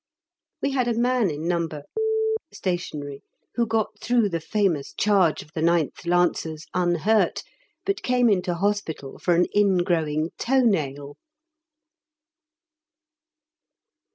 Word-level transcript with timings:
We 0.63 0.71
had 0.71 0.87
a 0.87 0.95
man 0.95 1.29
in 1.29 1.47
No. 1.47 1.67
Stationary 2.51 3.21
who 3.53 3.67
got 3.67 3.99
through 3.99 4.29
the 4.29 4.39
famous 4.39 4.95
charge 4.95 5.43
of 5.43 5.51
the 5.53 5.61
9th 5.61 6.07
Lancers 6.07 6.65
unhurt, 6.73 7.43
but 7.85 8.01
came 8.01 8.27
into 8.27 8.55
hospital 8.55 9.19
for 9.19 9.35
an 9.35 9.45
ingrowing 9.55 10.31
toe 10.39 10.61
nail! 10.61 11.17